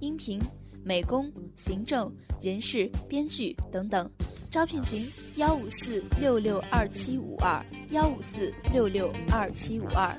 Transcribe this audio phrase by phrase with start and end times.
[0.00, 0.40] 音频、
[0.82, 4.10] 美工、行政、人事、编剧等等。
[4.50, 5.06] 招聘群：
[5.36, 10.18] 幺五四六六二七五二幺五四六六二七五二。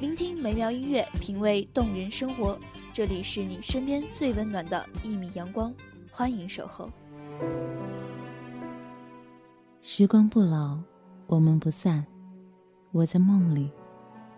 [0.00, 2.58] 聆听美妙音乐，品味动人生活。
[2.92, 5.74] 这里是你身边最温暖的一米阳光，
[6.10, 6.90] 欢迎守候。
[9.80, 10.78] 时光不老，
[11.26, 12.06] 我们不散。
[12.92, 13.70] 我在梦里，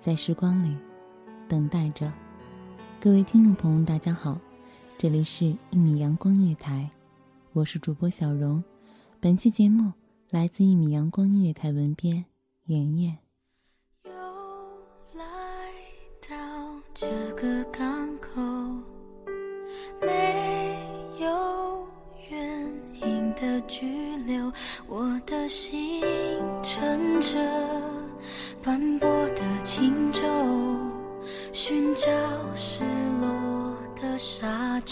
[0.01, 0.77] 在时光里，
[1.49, 2.11] 等待着。
[3.01, 4.41] 各位听众朋友，大家好，
[5.05, 6.89] 这里是一米阳光音乐台，
[7.53, 8.65] 我是主播小荣。
[9.21, 9.93] 本期节目
[10.31, 12.25] 来自一米阳光音乐台文编
[12.69, 13.19] 妍妍。
[14.07, 14.11] 又
[15.13, 15.23] 来
[16.27, 16.37] 到
[16.95, 17.63] 这个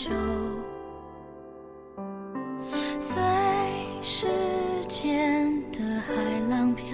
[0.02, 0.16] 沙洲。
[2.98, 3.22] 随
[4.00, 4.26] 时
[4.88, 6.12] 间的海
[6.48, 6.88] 浪漂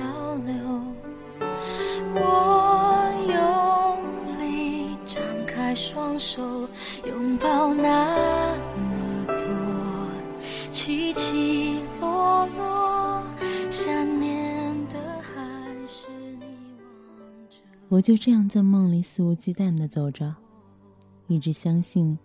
[0.45, 0.55] 流，
[2.15, 6.69] 我用力张开双手，
[7.07, 13.23] 拥抱那么多起起落落，
[13.71, 16.45] 想念的还是你
[17.09, 17.57] 望着。
[17.89, 20.35] 我就这样在梦里肆无忌惮地走着，
[21.27, 22.19] 一直相信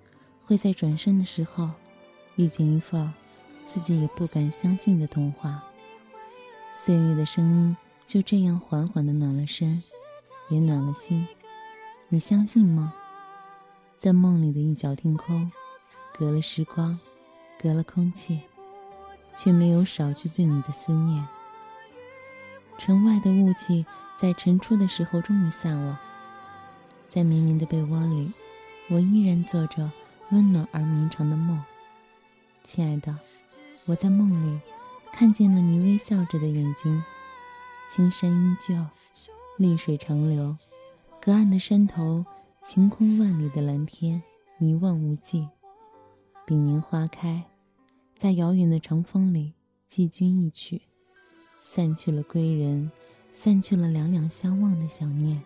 [0.53, 1.72] 会在转身的时候
[2.36, 3.12] 遇见一份
[3.66, 5.64] 自己也不敢相信的童话。
[6.72, 7.75] 岁月的声音
[8.06, 9.81] 就这样缓缓地暖了身，
[10.50, 11.28] 也暖了心。
[12.08, 12.94] 你相信吗？
[13.97, 15.52] 在梦里的一角天空，
[16.16, 17.00] 隔了时光，
[17.59, 18.42] 隔了空气，
[19.36, 21.28] 却没有少去对你的思念。
[22.78, 26.00] 城外的雾气在晨出的时候终于散了，
[27.08, 28.31] 在绵绵的被窝里，
[28.92, 29.90] 我依然坐着
[30.34, 31.64] 温暖而绵长的梦。
[32.64, 33.16] 亲爱的，
[33.86, 34.60] 我在梦里
[35.12, 37.04] 看见了你微笑着的眼睛，
[37.88, 38.76] 青山依旧，
[39.60, 40.58] 绿水长流，
[41.22, 42.26] 隔岸的山头，
[42.66, 44.24] 晴空万里的蓝天
[44.58, 45.48] 一望无际。
[46.48, 47.44] 比年花开，
[48.18, 49.54] 在遥远的长风里
[49.88, 50.82] 寄君一曲。
[51.60, 52.92] 散去了归人，
[53.32, 55.42] 散去了两两相望的想念。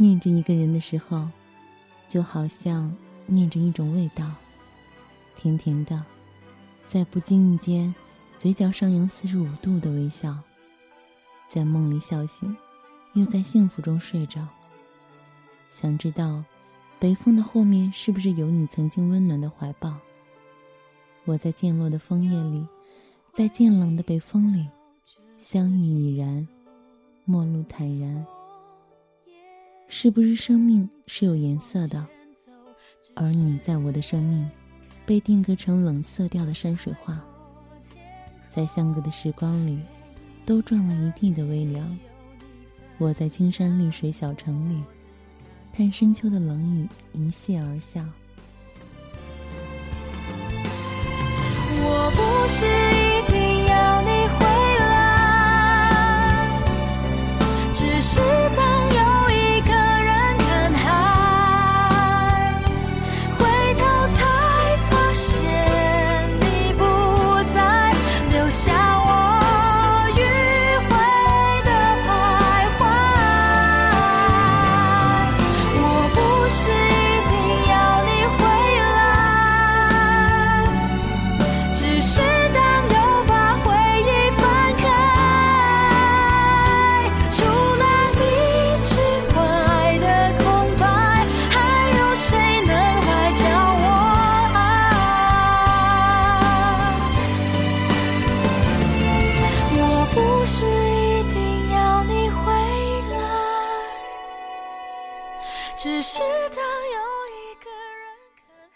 [0.00, 1.28] 念着一个人的时候，
[2.06, 4.24] 就好像念着一种味道，
[5.34, 6.02] 甜甜的，
[6.86, 7.92] 在不经意间，
[8.38, 10.38] 嘴角上扬四十五度的微笑，
[11.48, 12.56] 在梦里笑醒，
[13.14, 14.46] 又在幸福中睡着。
[15.68, 16.44] 想知道，
[17.00, 19.96] 北风的后面是不是有你曾经温暖的怀抱？
[21.24, 22.64] 我在渐落的枫叶里，
[23.32, 24.68] 在渐冷的北风里，
[25.38, 26.46] 相遇已然，
[27.24, 28.24] 陌路坦然。
[29.90, 32.06] 是不是生命是有颜色的？
[33.14, 34.48] 而你在我的生命，
[35.06, 37.18] 被定格成冷色调的山水画。
[38.50, 39.80] 在相隔的时光里，
[40.44, 41.98] 都撞了一地的微凉。
[42.98, 44.84] 我在青山绿水小城里，
[45.72, 48.06] 看深秋的冷雨一泻而下。
[51.80, 53.07] 我不是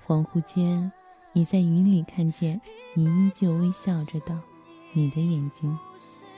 [0.06, 0.92] 恍惚间，
[1.32, 2.60] 你在云里看见
[2.92, 4.38] 你依旧微笑着道，
[4.92, 5.78] 你的眼睛。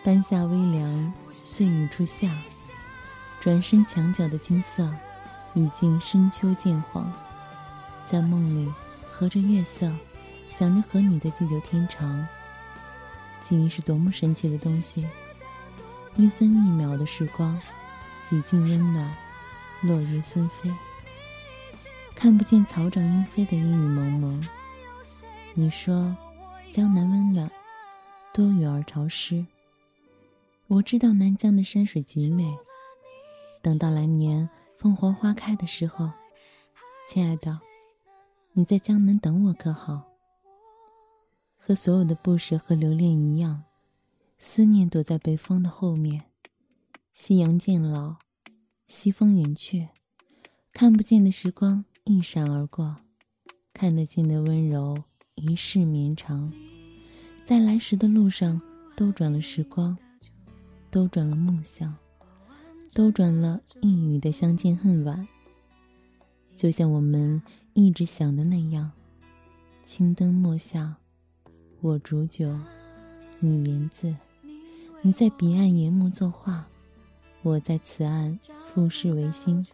[0.05, 2.31] 半夏微凉，岁雨初夏。
[3.41, 4.89] 转身墙角的金色，
[5.55, 7.13] 已经深秋渐黄。
[8.07, 8.73] 在梦里，
[9.11, 9.93] 和着月色，
[10.47, 12.25] 想着和你的地久天长。
[13.41, 15.09] 记忆是多么神奇的东西，
[16.15, 17.61] 一分一秒的时光，
[18.25, 19.13] 几近温暖，
[19.83, 20.71] 落叶纷飞。
[22.25, 24.43] 看不见草长莺飞的阴雨蒙蒙。
[25.53, 26.17] 你说，
[26.73, 27.53] 江南温暖，
[28.33, 29.45] 多雨而潮湿。
[30.67, 32.57] 我知道南疆的山水极美。
[33.61, 36.11] 等到来年凤凰花开的时候，
[37.07, 37.61] 亲爱的，
[38.55, 40.05] 你在江南等我可好？
[41.59, 43.65] 和所有的不舍和留恋一样，
[44.39, 46.23] 思念躲在北风的后面。
[47.13, 48.17] 夕阳渐老，
[48.89, 49.91] 西风远去，
[50.73, 52.97] 看不见的时光一闪而过，
[53.73, 55.03] 看得见的温柔
[55.37, 56.53] 一世绵长。
[57.47, 58.61] 在来时的路上，
[58.95, 59.97] 兜转了时光，
[60.91, 61.97] 兜转了梦想，
[62.93, 65.27] 兜转了一语的相见恨晚。
[66.55, 67.41] 就像我们
[67.73, 68.93] 一直想的那样，
[69.83, 70.97] 青灯墨下。
[71.81, 72.55] 我煮酒，
[73.41, 74.15] 你言字，
[75.01, 76.67] 你在彼岸研墨作画，
[77.41, 79.67] 我在此岸赋诗为心，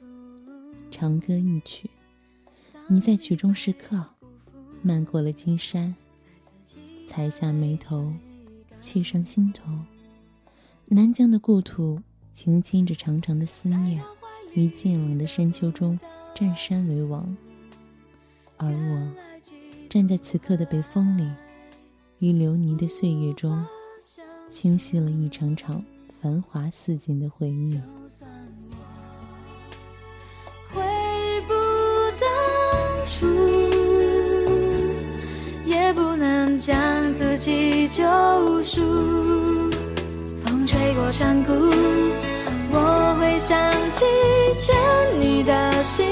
[0.93, 1.91] 长歌一曲。
[2.93, 4.05] 你在曲中是客，
[4.83, 5.95] 漫过了金山，
[7.07, 8.13] 才下眉头，
[8.81, 9.71] 去上心头。
[10.87, 12.01] 南疆的故土，
[12.33, 14.03] 轻轻着长长的思念，
[14.55, 15.97] 于渐冷的深秋中，
[16.35, 17.37] 占山为王。
[18.57, 19.13] 而我，
[19.89, 21.31] 站在此刻的北风里。
[22.19, 23.65] 于流年的岁月中，
[24.51, 25.85] 清晰了一场场
[26.21, 27.81] 繁华似锦的回忆。
[36.61, 38.05] 将自己救
[38.62, 38.81] 赎。
[40.45, 41.53] 风吹过山谷，
[42.71, 44.05] 我会想起
[44.59, 44.77] 牵
[45.19, 46.07] 你的心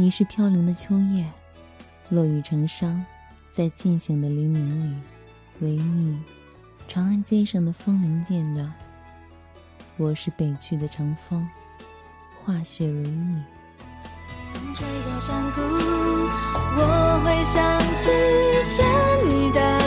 [0.00, 1.26] 你是飘零的秋叶，
[2.08, 2.96] 落雨成殇，
[3.50, 4.94] 在渐醒的黎明里。
[5.58, 6.22] 唯你，
[6.86, 8.72] 长安街上的风铃渐暖。
[9.96, 11.44] 我是北去的长风，
[12.44, 13.42] 化雪为你。
[14.54, 15.62] 风吹过山谷，
[16.76, 18.04] 我会想起
[18.76, 18.86] 牵
[19.28, 19.77] 你的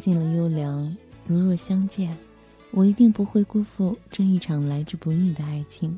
[0.00, 2.16] 尽了优良，如若相见，
[2.70, 5.96] 我一定不会辜负这一场来之不易的爱情。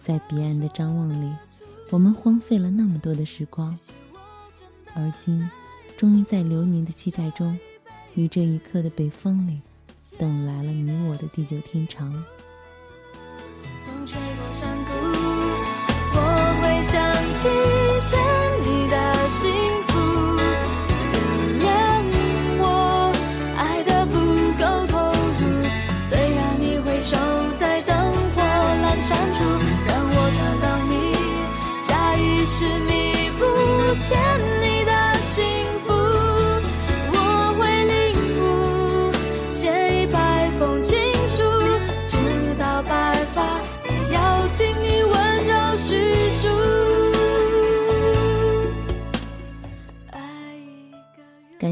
[0.00, 1.30] 在彼岸的张望里，
[1.90, 3.76] 我们荒废了那么多的时光，
[4.94, 5.50] 而今，
[5.96, 7.58] 终于在流年的期待中，
[8.14, 9.60] 于这一刻的北风里，
[10.16, 12.12] 等来了你我的地久天长。
[17.34, 17.81] 欠你